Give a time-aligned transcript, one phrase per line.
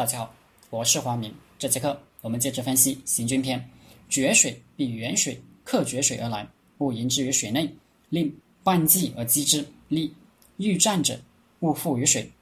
[0.00, 0.34] 大家好，
[0.70, 1.30] 我是华明。
[1.58, 3.60] 这节课我们接着分析《行军篇》：
[4.08, 7.70] 决水必远水，克决水而来，勿迎之于水内，
[8.08, 8.34] 令
[8.64, 9.62] 半计而击之。
[9.88, 10.14] 利
[10.56, 11.20] 欲战者，
[11.58, 12.32] 勿负于水，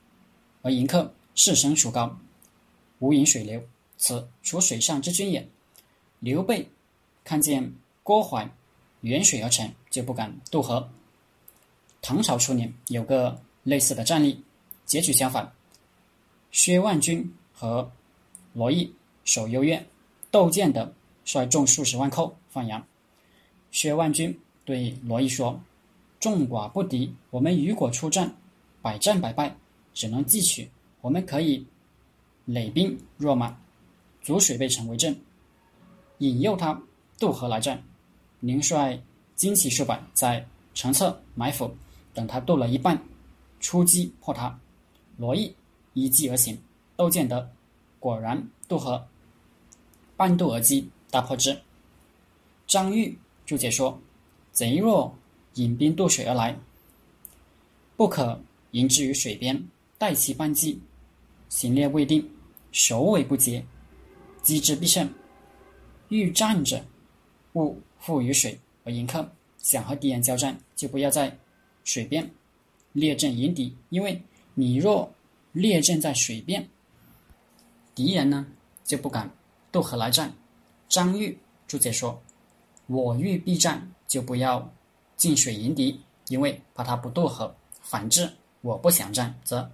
[0.62, 2.16] 而迎客，势升处高，
[3.01, 3.61] 无引水流，
[3.97, 5.45] 此处水上之君也。
[6.21, 6.65] 刘备
[7.25, 7.72] 看见
[8.04, 8.49] 郭淮
[9.01, 10.88] 远水而成，就不敢渡河。
[12.01, 14.40] 唐朝初年有个类似的战例，
[14.87, 15.53] 结局相反。
[16.52, 17.91] 薛万军和
[18.52, 18.95] 罗毅
[19.25, 19.85] 守幽苑，
[20.30, 20.95] 窦建德
[21.25, 22.87] 率众数十万寇放羊。
[23.73, 25.61] 薛万军对罗毅说
[26.21, 28.33] ：“众寡不敌，我们如果出战，
[28.80, 29.57] 百战百败，
[29.93, 30.71] 只能继取。
[31.01, 31.66] 我们可以
[32.45, 33.59] 累兵若马，
[34.23, 35.21] 阻水备城为阵，
[36.19, 36.80] 引诱他
[37.19, 37.83] 渡河来战。
[38.38, 38.97] 宁率
[39.35, 41.75] 精骑数百在城侧埋伏，
[42.15, 43.02] 等他渡了一半，
[43.59, 44.57] 出击破他。”
[45.19, 45.52] 罗毅。
[45.95, 46.57] 依计而行，
[46.98, 47.48] 窦建德
[48.01, 49.07] 果然渡河，
[50.16, 51.57] 半渡而击，大破之。
[52.66, 54.01] 张玉注解说：
[54.51, 55.16] 贼若
[55.54, 56.59] 引兵渡水而来，
[57.96, 58.41] 不可
[58.73, 59.65] 迎之于水边，
[59.96, 60.80] 待其半击，
[61.49, 62.29] 行列未定，
[62.73, 63.65] 首尾不接，
[64.42, 65.08] 击之必胜。
[66.08, 66.84] 欲战者，
[67.52, 69.30] 勿负于水而迎客。
[69.58, 71.38] 想和敌人交战，就不要在
[71.84, 72.28] 水边
[72.92, 74.20] 列阵迎敌，因为
[74.54, 75.08] 你若
[75.52, 76.69] 列阵在水边，
[77.98, 78.46] 敌人呢
[78.84, 79.28] 就不敢
[79.72, 80.32] 渡河来战。
[80.88, 82.22] 张玉注解说
[82.86, 84.70] ：“我欲避战，就不要
[85.16, 89.69] 进水迎敌，因为怕他不渡河；反之，我不想战，则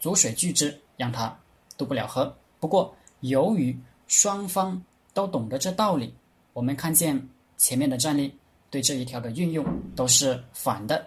[0.00, 1.38] 阻水拒之，让他
[1.76, 2.34] 渡不了河。
[2.58, 4.82] 不过，由于双方
[5.12, 6.14] 都懂得这道理，
[6.54, 8.34] 我们看见前面的战例
[8.70, 9.62] 对这一条的运用
[9.94, 11.06] 都是反的。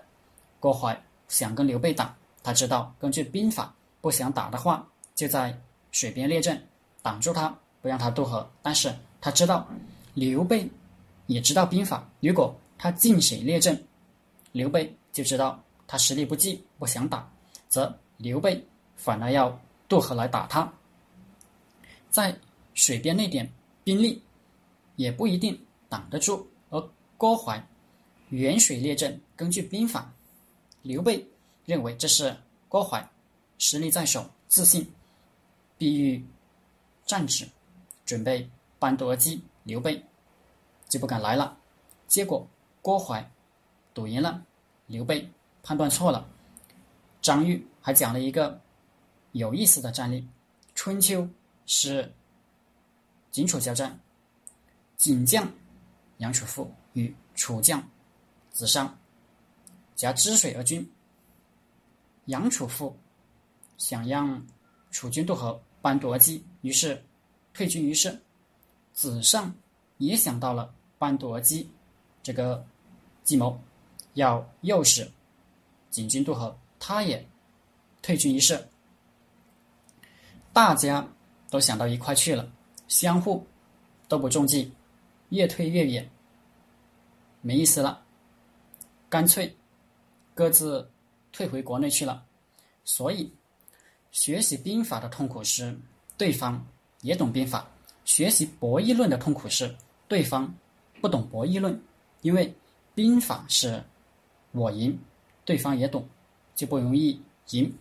[0.59, 0.95] 郭淮
[1.29, 5.53] 想跟刘备打，他知道根据兵法。”不想打的话，就在
[5.91, 6.61] 水边列阵，
[7.01, 7.49] 挡住他，
[7.81, 8.49] 不让他渡河。
[8.61, 9.67] 但是他知道
[10.13, 10.69] 刘备
[11.27, 13.81] 也知道兵法，如果他进水列阵，
[14.51, 17.29] 刘备就知道他实力不济，不想打，
[17.67, 18.63] 则刘备
[18.95, 20.71] 反而要渡河来打他。
[22.09, 22.37] 在
[22.73, 23.51] 水边那点
[23.83, 24.21] 兵力
[24.95, 26.47] 也不一定挡得住。
[26.69, 27.63] 而郭淮
[28.29, 30.11] 远水列阵，根据兵法，
[30.81, 31.25] 刘备
[31.65, 32.35] 认为这是
[32.67, 33.07] 郭淮。
[33.61, 34.89] 实力在手，自信，
[35.79, 36.23] 必欲
[37.07, 37.49] 战止，
[38.05, 38.47] 准备
[38.77, 39.41] 半渡而击。
[39.63, 40.03] 刘备
[40.87, 41.57] 就不敢来了。
[42.05, 42.47] 结果
[42.81, 43.27] 郭淮
[43.93, 44.45] 赌赢了，
[44.87, 45.27] 刘备
[45.63, 46.29] 判断错了。
[47.21, 48.61] 张玉还讲了一个
[49.31, 50.27] 有意思的战例：
[50.75, 51.27] 春秋
[51.65, 52.13] 是
[53.31, 53.99] 荆楚交战，
[54.97, 55.51] 锦将
[56.17, 57.81] 杨楚父与楚将
[58.51, 58.99] 子商
[59.95, 60.87] 夹支水而军，
[62.25, 62.95] 杨楚父。
[63.77, 64.45] 想让
[64.91, 67.01] 楚军渡河，半渡而击，于是
[67.53, 68.19] 退军于市。
[68.91, 69.53] 子尚
[69.97, 71.69] 也想到了半渡而击
[72.21, 72.65] 这个
[73.23, 73.57] 计谋，
[74.15, 75.09] 要诱使
[75.89, 77.25] 景军渡河，他也
[78.01, 78.67] 退军于市。
[80.51, 81.07] 大家
[81.49, 82.51] 都想到一块去了，
[82.89, 83.45] 相互
[84.09, 84.73] 都不中计，
[85.29, 86.09] 越退越远，
[87.41, 88.03] 没意思了，
[89.07, 89.55] 干脆
[90.35, 90.91] 各自
[91.31, 92.25] 退回国内去了。
[92.83, 93.33] 所以。
[94.11, 95.77] 学习兵法的痛苦是，
[96.17, 96.65] 对方
[97.01, 97.61] 也懂兵法；
[98.05, 99.73] 学习博弈论的痛苦是，
[100.07, 100.53] 对方
[100.99, 101.79] 不懂博弈论。
[102.21, 102.53] 因为
[102.93, 103.81] 兵法是
[104.51, 104.99] 我赢，
[105.45, 106.05] 对方也懂，
[106.53, 107.21] 就不容易
[107.51, 107.73] 赢。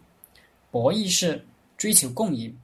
[0.71, 1.45] 博弈是
[1.77, 2.57] 追求共赢，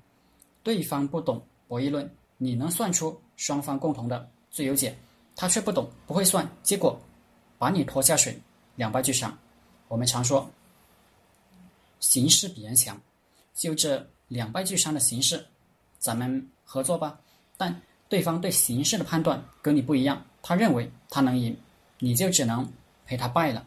[0.62, 4.96] 对方不懂博弈论，你能算出双方共同的最优解，
[5.34, 6.96] 他却不懂，不会算，结果
[7.58, 8.38] 把你拖下水，
[8.76, 9.36] 两败俱伤。
[9.88, 10.48] 我们常说，
[11.98, 13.00] 形势比人强。
[13.54, 15.44] 就这两败俱伤的形势，
[15.98, 17.18] 咱们合作吧。
[17.56, 21.56] 但对方对形势的判断跟你不一样，他认为他能赢，
[21.98, 22.70] 你就只能
[23.06, 23.64] 陪他败了。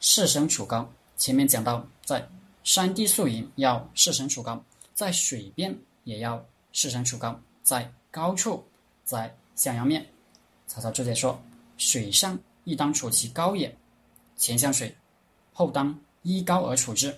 [0.00, 2.28] 势升处高，前面讲到，在
[2.64, 4.62] 山地宿营要势升处高，
[4.92, 8.64] 在水边也要势升处高，在高处
[9.04, 10.06] 在向阳面。
[10.66, 11.40] 曹操注解说：
[11.76, 13.74] 水上亦当处其高也，
[14.36, 14.94] 前向水，
[15.52, 17.16] 后当依高而处之。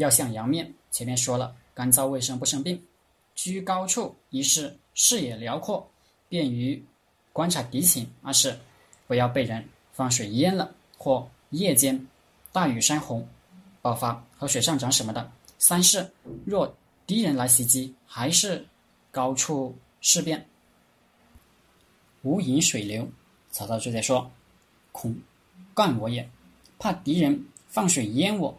[0.00, 2.82] 要向阳面，前面说了，干燥卫生不生病。
[3.34, 5.86] 居高处，一是视野辽阔，
[6.26, 6.82] 便于
[7.34, 8.58] 观察敌情；二是
[9.06, 9.62] 不要被人
[9.92, 12.06] 放水淹了，或夜间
[12.50, 13.28] 大雨山洪
[13.82, 15.22] 爆发，河水上涨什么的；
[15.58, 16.10] 三是
[16.46, 16.74] 若
[17.06, 18.66] 敌人来袭击，还是
[19.10, 20.46] 高处事变，
[22.22, 23.06] 无引水流。
[23.50, 24.30] 曹操就在说
[24.92, 25.14] ：“恐
[25.74, 26.26] 干我也，
[26.78, 28.58] 怕敌人放水淹我。”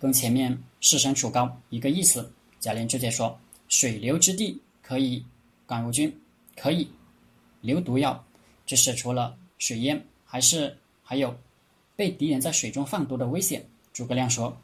[0.00, 2.30] 跟前面势升处高一个意思。
[2.60, 3.38] 贾琏直接说
[3.68, 5.24] ：“水流之地可以
[5.66, 6.14] 赶吴军，
[6.56, 6.86] 可以
[7.62, 8.22] 留毒药。
[8.66, 11.34] 这是除了水淹，还是还有
[11.96, 13.66] 被敌人在水中放毒的危险。
[13.94, 14.54] 诸葛亮说：“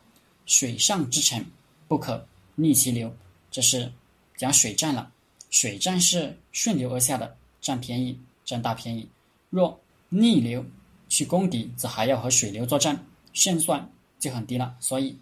[0.44, 1.42] 水上之城，
[1.88, 2.22] 不可
[2.54, 3.10] 逆其流。”
[3.50, 3.90] 这是
[4.36, 5.10] 讲水战了。
[5.48, 9.08] 水战是顺流而下的，占便宜，占大便宜。
[9.48, 9.80] 若
[10.10, 10.62] 逆流
[11.08, 14.76] 去攻敌，则还要和水流作战，胜算就很低了。
[14.80, 15.16] 所以，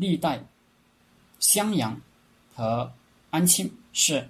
[0.00, 0.42] 历代
[1.38, 2.00] 襄阳
[2.54, 2.90] 和
[3.28, 4.26] 安庆是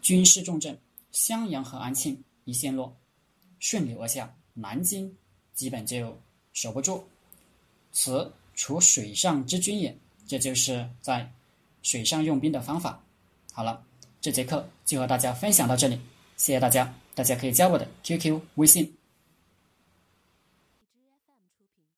[0.00, 0.78] 军事重镇。
[1.10, 2.96] 襄阳和安庆一陷落，
[3.60, 5.14] 顺流而下，南京
[5.52, 6.18] 基本就
[6.54, 7.06] 守不住。
[7.92, 9.94] 此处水上之军也。
[10.26, 11.30] 这就是在
[11.82, 13.04] 水上用兵的方法。
[13.52, 13.84] 好了，
[14.18, 15.96] 这节课就和大家分享到这里，
[16.38, 16.94] 谢谢大家。
[17.14, 19.01] 大家可以加我的 QQ 微信。